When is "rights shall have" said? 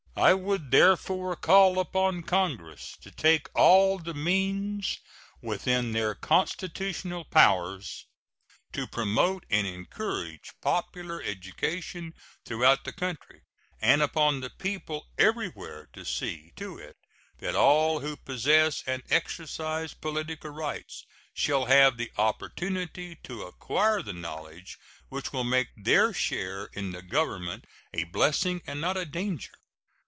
20.51-21.97